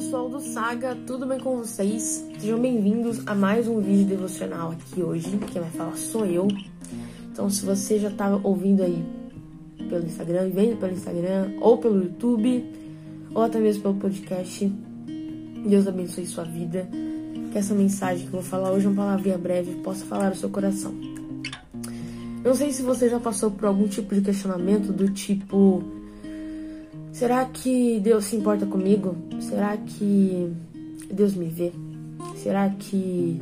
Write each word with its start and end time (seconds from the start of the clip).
pessoal 0.00 0.30
do 0.30 0.40
Saga, 0.40 0.96
tudo 1.06 1.26
bem 1.26 1.38
com 1.38 1.58
vocês? 1.58 2.24
Sejam 2.38 2.58
bem-vindos 2.58 3.20
a 3.26 3.34
mais 3.34 3.68
um 3.68 3.82
vídeo 3.82 4.06
devocional 4.06 4.70
aqui 4.70 5.02
hoje. 5.02 5.28
Quem 5.52 5.60
vai 5.60 5.70
falar 5.72 5.94
sou 5.94 6.24
eu. 6.24 6.48
Então, 7.30 7.50
se 7.50 7.66
você 7.66 7.98
já 7.98 8.10
tá 8.10 8.40
ouvindo 8.42 8.82
aí 8.82 9.04
pelo 9.90 10.06
Instagram, 10.06 10.48
vendo 10.54 10.80
pelo 10.80 10.94
Instagram, 10.94 11.52
ou 11.60 11.76
pelo 11.76 12.02
YouTube, 12.02 12.64
ou 13.34 13.42
até 13.42 13.60
mesmo 13.60 13.82
pelo 13.82 13.96
podcast, 13.96 14.72
Deus 15.68 15.86
abençoe 15.86 16.24
sua 16.24 16.44
vida. 16.44 16.88
Que 17.52 17.58
essa 17.58 17.74
mensagem 17.74 18.26
que 18.26 18.34
eu 18.34 18.40
vou 18.40 18.42
falar 18.42 18.72
hoje, 18.72 18.86
é 18.86 18.88
uma 18.88 19.04
palavrinha 19.04 19.36
breve, 19.36 19.82
possa 19.82 20.06
falar 20.06 20.30
no 20.30 20.36
seu 20.36 20.48
coração. 20.48 20.94
Não 22.42 22.54
sei 22.54 22.72
se 22.72 22.80
você 22.80 23.06
já 23.06 23.20
passou 23.20 23.50
por 23.50 23.66
algum 23.66 23.86
tipo 23.86 24.14
de 24.14 24.22
questionamento 24.22 24.94
do 24.94 25.10
tipo 25.10 25.99
Será 27.12 27.44
que 27.44 28.00
Deus 28.00 28.24
se 28.24 28.36
importa 28.36 28.66
comigo? 28.66 29.16
Será 29.40 29.76
que 29.76 30.52
Deus 31.12 31.34
me 31.34 31.46
vê? 31.46 31.72
Será 32.36 32.70
que 32.70 33.40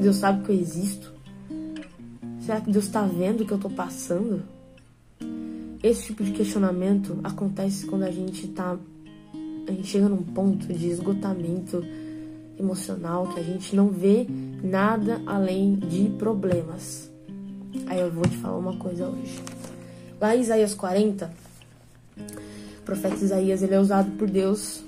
Deus 0.00 0.16
sabe 0.16 0.44
que 0.44 0.52
eu 0.52 0.56
existo? 0.56 1.12
Será 2.40 2.60
que 2.60 2.70
Deus 2.70 2.86
está 2.86 3.02
vendo 3.02 3.42
o 3.42 3.46
que 3.46 3.52
eu 3.52 3.56
estou 3.56 3.70
passando? 3.70 4.42
Esse 5.82 6.06
tipo 6.06 6.24
de 6.24 6.32
questionamento 6.32 7.18
acontece 7.22 7.86
quando 7.86 8.02
a 8.02 8.10
gente 8.10 8.48
tá. 8.48 8.76
A 9.66 9.70
gente 9.70 9.86
chega 9.86 10.08
num 10.08 10.22
ponto 10.22 10.66
de 10.66 10.88
esgotamento 10.88 11.84
emocional 12.58 13.28
que 13.28 13.38
a 13.38 13.42
gente 13.42 13.76
não 13.76 13.88
vê 13.88 14.26
nada 14.62 15.20
além 15.24 15.76
de 15.76 16.10
problemas. 16.18 17.10
Aí 17.86 18.00
eu 18.00 18.10
vou 18.10 18.24
te 18.24 18.36
falar 18.38 18.58
uma 18.58 18.76
coisa 18.76 19.08
hoje. 19.08 19.40
Lá 20.20 20.34
em 20.34 20.40
Isaías 20.40 20.74
40, 20.74 21.30
profeta 22.84 23.22
Isaías 23.22 23.62
ele 23.62 23.74
é 23.74 23.80
usado 23.80 24.10
por 24.12 24.28
Deus 24.28 24.82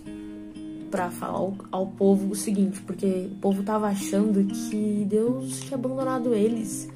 para 0.91 1.11
falar 1.11 1.39
ao, 1.39 1.55
ao, 1.71 1.87
povo 1.87 2.33
o 2.33 2.35
seguinte, 2.35 2.81
porque 2.83 3.29
o 3.31 3.37
povo 3.41 3.61
estava 3.61 3.87
achando 3.89 4.43
que 4.45 5.07
Deus 5.09 5.61
tinha 5.61 5.77
abandonado 5.77 6.35
eles. 6.35 6.89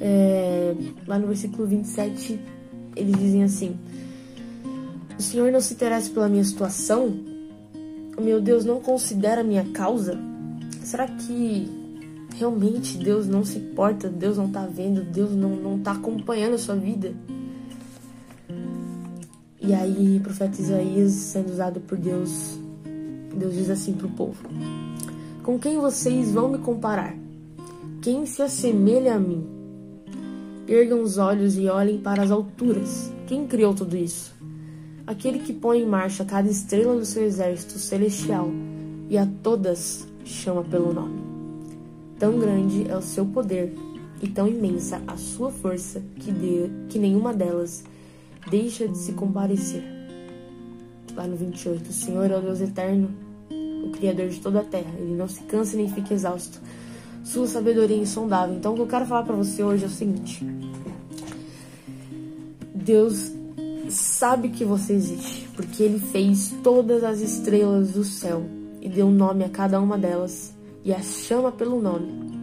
É, 0.00 0.74
lá 1.06 1.18
no 1.18 1.26
versículo 1.26 1.66
27, 1.66 2.38
eles 2.94 3.16
dizem 3.16 3.42
assim: 3.42 3.76
O 5.18 5.22
Senhor 5.22 5.50
não 5.50 5.60
se 5.60 5.74
interessa 5.74 6.10
pela 6.10 6.28
minha 6.28 6.44
situação? 6.44 7.12
O 8.16 8.20
meu 8.20 8.40
Deus 8.40 8.64
não 8.64 8.80
considera 8.80 9.40
a 9.40 9.44
minha 9.44 9.64
causa? 9.72 10.16
Será 10.82 11.08
que 11.08 11.68
realmente 12.36 12.96
Deus 12.98 13.26
não 13.26 13.44
se 13.44 13.58
importa? 13.58 14.08
Deus 14.08 14.36
não 14.36 14.46
está 14.46 14.66
vendo? 14.66 15.02
Deus 15.02 15.32
não, 15.32 15.56
não 15.56 15.78
tá 15.78 15.92
acompanhando 15.92 16.54
a 16.54 16.58
sua 16.58 16.76
vida? 16.76 17.12
E 19.66 19.72
aí, 19.72 20.18
o 20.18 20.20
profeta 20.20 20.60
Isaías, 20.60 21.12
sendo 21.12 21.50
usado 21.50 21.80
por 21.80 21.96
Deus, 21.96 22.58
Deus 23.34 23.54
diz 23.54 23.70
assim 23.70 23.94
para 23.94 24.06
o 24.06 24.10
povo: 24.10 24.36
Com 25.42 25.58
quem 25.58 25.78
vocês 25.78 26.32
vão 26.32 26.50
me 26.50 26.58
comparar? 26.58 27.16
Quem 28.02 28.26
se 28.26 28.42
assemelha 28.42 29.14
a 29.14 29.18
mim? 29.18 29.42
Ergam 30.68 31.00
os 31.00 31.16
olhos 31.16 31.56
e 31.56 31.66
olhem 31.66 31.98
para 31.98 32.22
as 32.22 32.30
alturas. 32.30 33.10
Quem 33.26 33.46
criou 33.46 33.72
tudo 33.72 33.96
isso? 33.96 34.34
Aquele 35.06 35.38
que 35.38 35.54
põe 35.54 35.80
em 35.80 35.86
marcha 35.86 36.26
cada 36.26 36.50
estrela 36.50 36.94
do 36.94 37.06
seu 37.06 37.24
exército 37.24 37.78
celestial 37.78 38.50
e 39.08 39.16
a 39.16 39.26
todas 39.42 40.06
chama 40.26 40.62
pelo 40.62 40.92
nome. 40.92 41.22
Tão 42.18 42.38
grande 42.38 42.86
é 42.86 42.94
o 42.94 43.02
seu 43.02 43.24
poder 43.24 43.74
e 44.20 44.28
tão 44.28 44.46
imensa 44.46 45.00
a 45.06 45.16
sua 45.16 45.50
força 45.50 46.02
que, 46.16 46.30
de, 46.30 46.70
que 46.90 46.98
nenhuma 46.98 47.32
delas 47.32 47.82
deixa 48.50 48.88
de 48.88 48.98
se 48.98 49.12
comparecer. 49.12 49.82
Lá 51.14 51.26
no 51.26 51.36
28, 51.36 51.88
o 51.88 51.92
Senhor 51.92 52.30
é 52.30 52.36
o 52.36 52.40
Deus 52.40 52.60
eterno, 52.60 53.10
o 53.84 53.90
Criador 53.90 54.28
de 54.28 54.40
toda 54.40 54.60
a 54.60 54.64
terra. 54.64 54.92
Ele 54.98 55.14
não 55.14 55.28
se 55.28 55.42
cansa 55.44 55.76
nem 55.76 55.88
fica 55.88 56.14
exausto. 56.14 56.60
Sua 57.22 57.46
sabedoria 57.46 57.96
é 57.96 58.00
insondável. 58.00 58.56
Então, 58.56 58.72
o 58.72 58.76
que 58.76 58.82
eu 58.82 58.86
quero 58.86 59.06
falar 59.06 59.22
para 59.22 59.34
você 59.34 59.62
hoje 59.62 59.84
é 59.84 59.86
o 59.86 59.90
seguinte: 59.90 60.44
Deus 62.74 63.32
sabe 63.88 64.48
que 64.48 64.64
você 64.64 64.92
existe, 64.92 65.48
porque 65.54 65.82
Ele 65.82 65.98
fez 65.98 66.52
todas 66.62 67.04
as 67.04 67.20
estrelas 67.20 67.92
do 67.92 68.04
céu 68.04 68.44
e 68.80 68.88
deu 68.88 69.10
nome 69.10 69.44
a 69.44 69.48
cada 69.48 69.80
uma 69.80 69.96
delas 69.96 70.52
e 70.84 70.92
as 70.92 71.24
chama 71.26 71.50
pelo 71.50 71.80
nome. 71.80 72.33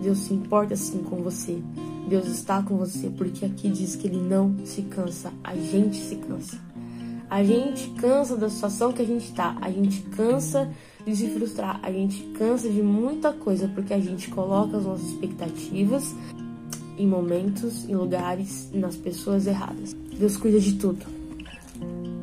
Deus 0.00 0.18
se 0.18 0.32
importa 0.32 0.74
assim 0.74 1.02
com 1.02 1.16
você. 1.16 1.62
Deus 2.08 2.26
está 2.26 2.62
com 2.62 2.76
você, 2.76 3.10
porque 3.10 3.44
aqui 3.44 3.68
diz 3.68 3.94
que 3.94 4.06
ele 4.08 4.20
não 4.20 4.56
se 4.64 4.82
cansa, 4.82 5.32
a 5.44 5.54
gente 5.54 5.96
se 5.98 6.16
cansa. 6.16 6.58
A 7.28 7.44
gente 7.44 7.88
cansa 7.90 8.36
da 8.36 8.48
situação 8.48 8.92
que 8.92 9.02
a 9.02 9.04
gente 9.04 9.26
está, 9.26 9.56
a 9.60 9.70
gente 9.70 10.02
cansa 10.16 10.68
de 11.06 11.14
se 11.14 11.28
frustrar, 11.28 11.78
a 11.82 11.92
gente 11.92 12.20
cansa 12.36 12.68
de 12.68 12.82
muita 12.82 13.32
coisa 13.32 13.68
porque 13.68 13.94
a 13.94 14.00
gente 14.00 14.28
coloca 14.30 14.76
as 14.76 14.84
nossas 14.84 15.06
expectativas 15.06 16.12
em 16.98 17.06
momentos, 17.06 17.88
em 17.88 17.94
lugares, 17.94 18.68
nas 18.74 18.96
pessoas 18.96 19.46
erradas. 19.46 19.94
Deus 20.18 20.36
cuida 20.36 20.58
de 20.58 20.74
tudo. 20.74 21.06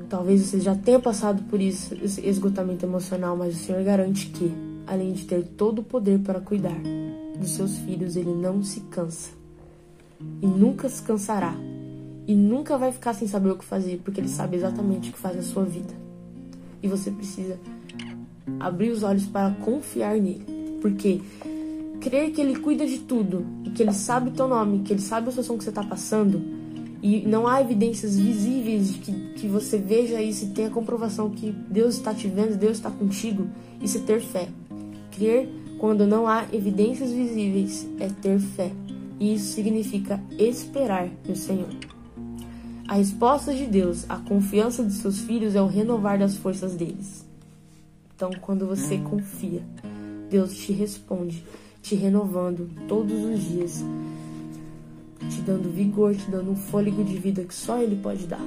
Talvez 0.10 0.42
você 0.42 0.60
já 0.60 0.76
tenha 0.76 1.00
passado 1.00 1.44
por 1.44 1.62
isso, 1.62 1.96
esse 2.04 2.20
esgotamento 2.28 2.86
emocional, 2.86 3.38
mas 3.38 3.56
o 3.56 3.64
Senhor 3.64 3.84
garante 3.84 4.28
que, 4.28 4.52
além 4.86 5.14
de 5.14 5.26
ter 5.26 5.44
todo 5.44 5.80
o 5.80 5.84
poder 5.84 6.20
para 6.20 6.42
cuidar 6.42 6.78
dos 7.40 7.52
seus 7.52 7.78
filhos, 7.78 8.16
ele 8.16 8.34
não 8.34 8.64
se 8.64 8.82
cansa 8.82 9.32
e 10.42 10.48
nunca 10.48 10.90
se 10.90 11.02
cansará 11.02 11.56
e 12.28 12.36
nunca 12.36 12.78
vai 12.78 12.92
ficar 12.92 13.14
sem 13.14 13.28
saber 13.28 13.52
o 13.52 13.58
que 13.58 13.64
fazer, 13.64 14.02
porque 14.04 14.20
ele 14.20 14.28
sabe 14.28 14.58
exatamente 14.58 15.10
o 15.10 15.14
que 15.14 15.20
faz 15.20 15.36
na 15.36 15.42
sua 15.42 15.64
vida. 15.64 15.94
E 16.84 16.88
você 16.88 17.10
precisa 17.10 17.58
abrir 18.60 18.90
os 18.90 19.02
olhos 19.02 19.26
para 19.26 19.52
confiar 19.62 20.18
nele, 20.20 20.46
porque 20.82 21.22
crer 22.02 22.32
que 22.32 22.42
ele 22.42 22.60
cuida 22.60 22.86
de 22.86 23.00
tudo 23.00 23.46
e 23.64 23.70
que 23.70 23.82
ele 23.82 23.94
sabe 23.94 24.30
o 24.30 24.34
teu 24.34 24.48
nome, 24.48 24.80
que 24.80 24.92
ele 24.92 25.02
sabe 25.02 25.28
a 25.28 25.32
situação 25.32 25.58
que 25.58 25.64
você 25.64 25.70
está 25.70 25.84
passando 25.84 26.42
e 27.02 27.22
não 27.22 27.48
há 27.48 27.62
evidências 27.62 28.18
visíveis 28.18 28.94
de 28.94 29.00
que, 29.00 29.12
que 29.36 29.48
você 29.48 29.78
veja 29.78 30.22
isso 30.22 30.46
e 30.46 30.50
tenha 30.50 30.70
comprovação 30.70 31.30
que 31.30 31.52
Deus 31.52 31.96
está 31.96 32.14
te 32.14 32.28
vendo, 32.28 32.58
Deus 32.58 32.78
está 32.78 32.92
contigo, 32.92 33.48
isso 33.82 33.98
é 33.98 34.02
ter 34.02 34.20
fé. 34.20 34.50
Crer 35.12 35.50
quando 35.78 36.08
não 36.08 36.28
há 36.28 36.46
evidências 36.52 37.12
visíveis 37.12 37.88
é 38.00 38.08
ter 38.10 38.40
fé. 38.40 38.72
E 39.20 39.34
isso 39.36 39.54
significa 39.54 40.22
esperar 40.38 41.10
no 41.28 41.36
Senhor. 41.36 41.70
A 42.88 42.96
resposta 42.96 43.54
de 43.54 43.66
Deus 43.66 44.06
à 44.10 44.18
confiança 44.18 44.84
de 44.84 44.94
seus 44.94 45.20
filhos 45.20 45.56
é 45.56 45.62
o 45.62 45.68
renovar 45.68 46.18
das 46.18 46.38
forças 46.38 46.76
deles. 46.76 47.26
Então, 48.16 48.32
quando 48.42 48.66
você 48.66 48.98
confia, 48.98 49.62
Deus 50.30 50.56
te 50.56 50.72
responde, 50.72 51.44
te 51.82 51.96
renovando 51.96 52.70
todos 52.88 53.24
os 53.24 53.44
dias, 53.44 53.84
te 55.30 55.42
dando 55.42 55.70
vigor, 55.70 56.16
te 56.16 56.30
dando 56.32 56.52
um 56.52 56.56
fôlego 56.56 57.04
de 57.04 57.18
vida 57.18 57.44
que 57.44 57.54
só 57.54 57.82
Ele 57.82 57.96
pode 57.98 58.26
dar. 58.26 58.42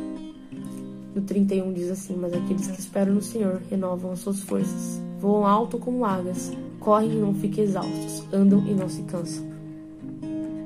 No 1.14 1.22
31 1.22 1.72
diz 1.72 1.90
assim: 1.90 2.16
Mas 2.16 2.32
aqueles 2.32 2.66
que 2.68 2.80
esperam 2.80 3.14
no 3.14 3.22
Senhor 3.22 3.60
renovam 3.68 4.12
as 4.12 4.20
suas 4.20 4.40
forças, 4.40 5.00
voam 5.20 5.46
alto 5.46 5.78
como 5.78 6.04
águias, 6.04 6.52
correm 6.80 7.12
e 7.12 7.16
não 7.16 7.34
ficam 7.34 7.62
exaustos, 7.62 8.24
andam 8.32 8.66
e 8.66 8.74
não 8.74 8.88
se 8.88 9.02
cansam 9.02 9.50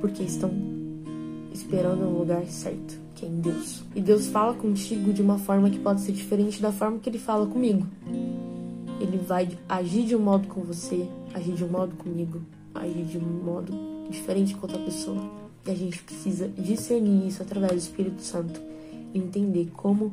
porque 0.05 0.23
estão 0.23 0.51
esperando 1.51 2.05
no 2.05 2.19
lugar 2.19 2.45
certo, 2.45 3.01
que 3.15 3.25
é 3.25 3.29
em 3.29 3.41
Deus. 3.41 3.83
E 3.95 4.03
Deus 4.03 4.27
fala 4.27 4.53
contigo 4.53 5.15
de 5.15 5.23
uma 5.23 5.39
forma 5.39 5.71
que 5.71 5.79
pode 5.79 6.03
ser 6.03 6.13
diferente 6.13 6.61
da 6.61 6.71
forma 6.71 6.99
que 6.99 7.09
ele 7.09 7.19
fala 7.19 7.47
comigo. 7.47 7.87
Ele 9.01 9.17
vai 9.17 9.49
agir 9.67 10.05
de 10.05 10.15
um 10.15 10.19
modo 10.19 10.47
com 10.47 10.61
você, 10.61 11.09
agir 11.33 11.55
de 11.55 11.65
um 11.65 11.69
modo 11.69 11.97
comigo, 11.97 12.43
agir 12.75 13.03
de 13.03 13.17
um 13.17 13.23
modo 13.23 13.73
diferente 14.11 14.55
com 14.55 14.67
outra 14.67 14.79
pessoa. 14.79 15.23
E 15.67 15.71
a 15.71 15.75
gente 15.75 16.03
precisa 16.03 16.49
discernir 16.49 17.27
isso 17.27 17.41
através 17.41 17.73
do 17.73 17.79
Espírito 17.79 18.21
Santo 18.21 18.61
e 19.15 19.19
entender 19.19 19.71
como 19.75 20.13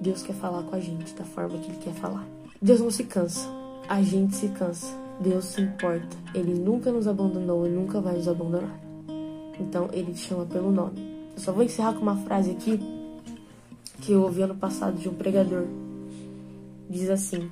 Deus 0.00 0.22
quer 0.22 0.36
falar 0.36 0.62
com 0.62 0.74
a 0.74 0.80
gente, 0.80 1.14
da 1.14 1.24
forma 1.24 1.58
que 1.58 1.70
Ele 1.70 1.80
quer 1.82 1.92
falar. 1.92 2.26
Deus 2.62 2.80
não 2.80 2.90
se 2.90 3.04
cansa, 3.04 3.46
a 3.86 4.00
gente 4.00 4.34
se 4.36 4.48
cansa. 4.48 5.07
Deus 5.20 5.44
se 5.46 5.60
importa. 5.60 6.16
Ele 6.34 6.54
nunca 6.54 6.92
nos 6.92 7.06
abandonou 7.08 7.66
e 7.66 7.70
nunca 7.70 8.00
vai 8.00 8.14
nos 8.14 8.28
abandonar. 8.28 8.78
Então 9.60 9.88
ele 9.92 10.12
te 10.12 10.20
chama 10.20 10.46
pelo 10.46 10.70
nome. 10.70 10.98
Eu 11.34 11.40
só 11.40 11.52
vou 11.52 11.62
encerrar 11.62 11.94
com 11.94 12.00
uma 12.00 12.16
frase 12.16 12.52
aqui 12.52 12.78
que 14.00 14.12
eu 14.12 14.22
ouvi 14.22 14.42
ano 14.42 14.54
passado 14.54 14.96
de 14.96 15.08
um 15.08 15.14
pregador. 15.14 15.66
Diz 16.88 17.10
assim: 17.10 17.50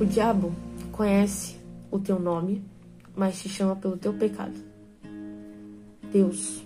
O 0.00 0.04
diabo 0.04 0.52
conhece 0.90 1.56
o 1.90 1.98
teu 1.98 2.18
nome, 2.18 2.64
mas 3.14 3.40
te 3.40 3.48
chama 3.48 3.76
pelo 3.76 3.96
teu 3.96 4.12
pecado. 4.14 4.54
Deus 6.12 6.62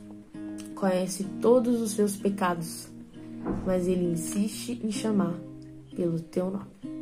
conhece 0.74 1.24
todos 1.40 1.80
os 1.80 1.92
seus 1.92 2.16
pecados, 2.16 2.88
mas 3.64 3.86
ele 3.86 4.12
insiste 4.12 4.80
em 4.82 4.90
chamar 4.90 5.34
pelo 5.94 6.20
teu 6.20 6.50
nome. 6.50 6.95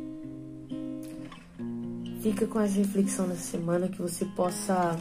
Fica 2.25 2.47
com 2.47 2.59
essa 2.59 2.79
reflexão 2.79 3.27
nessa 3.27 3.51
semana 3.51 3.87
que 3.87 4.01
você 4.01 4.25
possa 4.25 4.97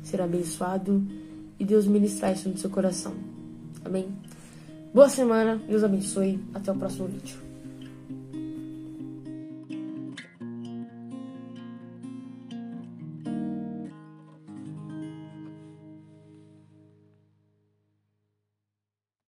ser 0.00 0.22
abençoado 0.22 1.04
e 1.58 1.64
Deus 1.64 1.88
ministrar 1.88 2.32
isso 2.32 2.48
no 2.48 2.56
seu 2.56 2.70
coração. 2.70 3.12
Amém? 3.84 4.06
Boa 4.94 5.08
semana, 5.08 5.60
Deus 5.66 5.82
abençoe. 5.82 6.38
Até 6.54 6.70
o 6.70 6.76
próximo 6.76 7.08
vídeo. 7.08 7.49